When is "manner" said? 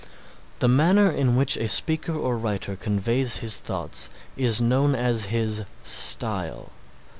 0.67-1.11